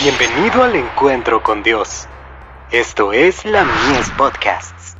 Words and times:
Bienvenido 0.00 0.62
al 0.62 0.76
encuentro 0.76 1.42
con 1.42 1.64
Dios. 1.64 2.06
Esto 2.70 3.12
es 3.12 3.44
la 3.44 3.64
Mies 3.64 4.08
Podcasts. 4.16 4.94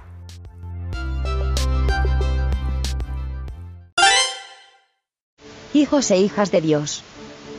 Hijos 5.72 6.10
e 6.10 6.16
hijas 6.16 6.50
de 6.50 6.60
Dios. 6.60 7.04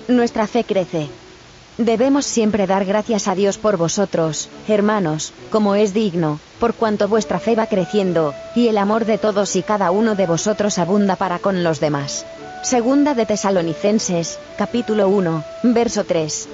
Nuestra 0.09 0.47
fe 0.47 0.65
crece. 0.65 1.07
Debemos 1.77 2.25
siempre 2.25 2.67
dar 2.67 2.83
gracias 2.83 3.29
a 3.29 3.35
Dios 3.35 3.57
por 3.57 3.77
vosotros, 3.77 4.49
hermanos, 4.67 5.31
como 5.49 5.75
es 5.75 5.93
digno, 5.93 6.41
por 6.59 6.73
cuanto 6.73 7.07
vuestra 7.07 7.39
fe 7.39 7.55
va 7.55 7.67
creciendo, 7.67 8.33
y 8.53 8.67
el 8.67 8.77
amor 8.77 9.05
de 9.05 9.17
todos 9.17 9.55
y 9.55 9.63
cada 9.63 9.91
uno 9.91 10.15
de 10.15 10.27
vosotros 10.27 10.77
abunda 10.77 11.15
para 11.15 11.39
con 11.39 11.63
los 11.63 11.79
demás. 11.79 12.25
Segunda 12.63 13.13
de 13.13 13.25
Tesalonicenses, 13.25 14.39
capítulo 14.57 15.07
1, 15.07 15.45
verso 15.63 16.03
3. 16.03 16.49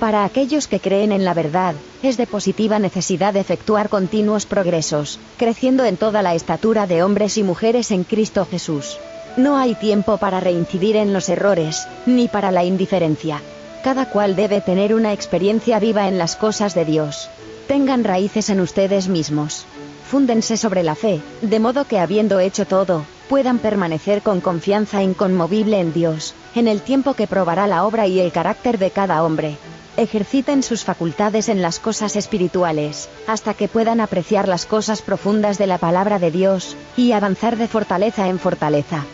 Para 0.00 0.24
aquellos 0.24 0.68
que 0.68 0.78
creen 0.78 1.10
en 1.10 1.24
la 1.24 1.34
verdad, 1.34 1.74
es 2.04 2.16
de 2.16 2.28
positiva 2.28 2.78
necesidad 2.78 3.34
efectuar 3.34 3.88
continuos 3.88 4.46
progresos, 4.46 5.18
creciendo 5.36 5.84
en 5.84 5.96
toda 5.96 6.22
la 6.22 6.36
estatura 6.36 6.86
de 6.86 7.02
hombres 7.02 7.36
y 7.36 7.42
mujeres 7.42 7.90
en 7.90 8.04
Cristo 8.04 8.46
Jesús. 8.48 8.96
No 9.36 9.56
hay 9.56 9.74
tiempo 9.74 10.16
para 10.18 10.38
reincidir 10.38 10.94
en 10.94 11.12
los 11.12 11.28
errores, 11.28 11.88
ni 12.06 12.28
para 12.28 12.52
la 12.52 12.62
indiferencia. 12.62 13.42
Cada 13.82 14.08
cual 14.08 14.36
debe 14.36 14.60
tener 14.60 14.94
una 14.94 15.12
experiencia 15.12 15.80
viva 15.80 16.06
en 16.06 16.16
las 16.16 16.36
cosas 16.36 16.76
de 16.76 16.84
Dios. 16.84 17.28
Tengan 17.66 18.04
raíces 18.04 18.50
en 18.50 18.60
ustedes 18.60 19.08
mismos. 19.08 19.66
Fúndense 20.08 20.56
sobre 20.56 20.84
la 20.84 20.94
fe, 20.94 21.20
de 21.42 21.58
modo 21.58 21.86
que 21.86 21.98
habiendo 21.98 22.38
hecho 22.38 22.66
todo, 22.66 23.04
puedan 23.28 23.58
permanecer 23.58 24.22
con 24.22 24.40
confianza 24.40 25.02
inconmovible 25.02 25.80
en 25.80 25.92
Dios, 25.92 26.34
en 26.54 26.68
el 26.68 26.82
tiempo 26.82 27.14
que 27.14 27.26
probará 27.26 27.66
la 27.66 27.84
obra 27.84 28.06
y 28.06 28.20
el 28.20 28.30
carácter 28.30 28.78
de 28.78 28.90
cada 28.92 29.24
hombre 29.24 29.58
ejerciten 29.98 30.62
sus 30.62 30.84
facultades 30.84 31.48
en 31.48 31.60
las 31.60 31.80
cosas 31.80 32.14
espirituales, 32.14 33.08
hasta 33.26 33.52
que 33.52 33.66
puedan 33.66 34.00
apreciar 34.00 34.46
las 34.46 34.64
cosas 34.64 35.02
profundas 35.02 35.58
de 35.58 35.66
la 35.66 35.78
palabra 35.78 36.20
de 36.20 36.30
Dios, 36.30 36.76
y 36.96 37.12
avanzar 37.12 37.56
de 37.56 37.66
fortaleza 37.66 38.28
en 38.28 38.38
fortaleza. 38.38 39.04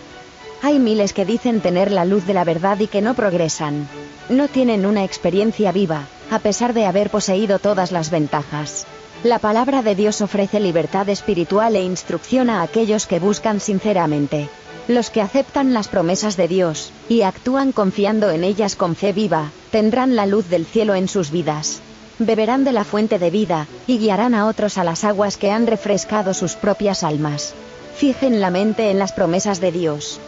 Hay 0.62 0.78
miles 0.78 1.14
que 1.14 1.24
dicen 1.24 1.60
tener 1.60 1.90
la 1.90 2.04
luz 2.04 2.26
de 2.26 2.34
la 2.34 2.44
verdad 2.44 2.78
y 2.80 2.86
que 2.86 3.00
no 3.00 3.14
progresan. 3.14 3.88
No 4.28 4.48
tienen 4.48 4.84
una 4.84 5.04
experiencia 5.04 5.72
viva, 5.72 6.02
a 6.30 6.38
pesar 6.38 6.74
de 6.74 6.84
haber 6.84 7.10
poseído 7.10 7.58
todas 7.58 7.90
las 7.90 8.10
ventajas. 8.10 8.86
La 9.22 9.38
palabra 9.38 9.80
de 9.82 9.94
Dios 9.94 10.20
ofrece 10.20 10.60
libertad 10.60 11.08
espiritual 11.08 11.76
e 11.76 11.82
instrucción 11.82 12.50
a 12.50 12.60
aquellos 12.60 13.06
que 13.06 13.20
buscan 13.20 13.58
sinceramente. 13.58 14.50
Los 14.86 15.08
que 15.08 15.22
aceptan 15.22 15.72
las 15.72 15.88
promesas 15.88 16.36
de 16.36 16.46
Dios, 16.46 16.92
y 17.08 17.22
actúan 17.22 17.72
confiando 17.72 18.30
en 18.30 18.44
ellas 18.44 18.76
con 18.76 18.96
fe 18.96 19.12
viva, 19.12 19.50
tendrán 19.70 20.14
la 20.14 20.26
luz 20.26 20.48
del 20.50 20.66
cielo 20.66 20.94
en 20.94 21.08
sus 21.08 21.30
vidas. 21.30 21.80
Beberán 22.18 22.64
de 22.64 22.72
la 22.72 22.84
fuente 22.84 23.18
de 23.18 23.30
vida, 23.30 23.66
y 23.86 23.98
guiarán 23.98 24.34
a 24.34 24.46
otros 24.46 24.76
a 24.76 24.84
las 24.84 25.04
aguas 25.04 25.38
que 25.38 25.50
han 25.50 25.66
refrescado 25.66 26.34
sus 26.34 26.54
propias 26.54 27.02
almas. 27.02 27.54
Fijen 27.96 28.40
la 28.40 28.50
mente 28.50 28.90
en 28.90 28.98
las 28.98 29.12
promesas 29.12 29.60
de 29.60 29.72
Dios. 29.72 30.20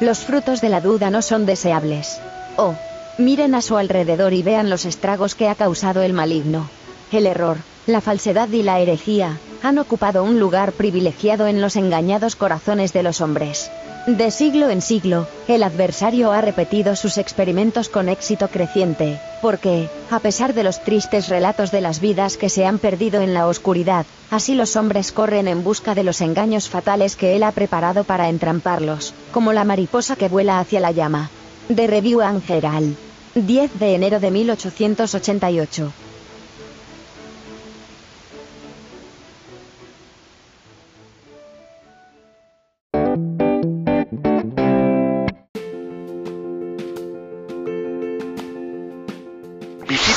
Los 0.00 0.20
frutos 0.20 0.62
de 0.62 0.70
la 0.70 0.80
duda 0.80 1.10
no 1.10 1.20
son 1.20 1.44
deseables. 1.44 2.20
Oh, 2.56 2.74
miren 3.18 3.54
a 3.54 3.60
su 3.60 3.76
alrededor 3.76 4.32
y 4.32 4.42
vean 4.42 4.70
los 4.70 4.86
estragos 4.86 5.34
que 5.34 5.48
ha 5.48 5.54
causado 5.54 6.02
el 6.02 6.14
maligno. 6.14 6.70
El 7.12 7.26
error, 7.26 7.58
la 7.86 8.00
falsedad 8.00 8.48
y 8.50 8.62
la 8.62 8.80
herejía, 8.80 9.38
han 9.62 9.78
ocupado 9.78 10.24
un 10.24 10.38
lugar 10.40 10.72
privilegiado 10.72 11.46
en 11.46 11.60
los 11.60 11.76
engañados 11.76 12.36
corazones 12.36 12.92
de 12.92 13.02
los 13.02 13.20
hombres. 13.20 13.70
De 14.06 14.30
siglo 14.30 14.70
en 14.70 14.80
siglo, 14.80 15.26
el 15.46 15.62
adversario 15.62 16.32
ha 16.32 16.40
repetido 16.40 16.96
sus 16.96 17.18
experimentos 17.18 17.90
con 17.90 18.08
éxito 18.08 18.48
creciente, 18.48 19.20
porque, 19.42 19.90
a 20.10 20.20
pesar 20.20 20.54
de 20.54 20.64
los 20.64 20.82
tristes 20.82 21.28
relatos 21.28 21.70
de 21.70 21.82
las 21.82 22.00
vidas 22.00 22.38
que 22.38 22.48
se 22.48 22.64
han 22.64 22.78
perdido 22.78 23.20
en 23.20 23.34
la 23.34 23.46
oscuridad, 23.46 24.06
así 24.30 24.54
los 24.54 24.76
hombres 24.76 25.12
corren 25.12 25.48
en 25.48 25.62
busca 25.62 25.94
de 25.94 26.04
los 26.04 26.22
engaños 26.22 26.68
fatales 26.70 27.14
que 27.14 27.36
él 27.36 27.42
ha 27.42 27.52
preparado 27.52 28.04
para 28.04 28.30
entramparlos, 28.30 29.12
como 29.32 29.52
la 29.52 29.64
mariposa 29.64 30.16
que 30.16 30.28
vuela 30.28 30.60
hacia 30.60 30.80
la 30.80 30.92
llama. 30.92 31.30
De 31.68 31.86
Review 31.86 32.22
Angeral. 32.22 32.96
10 33.34 33.78
de 33.78 33.94
enero 33.94 34.18
de 34.18 34.30
1888. 34.30 35.92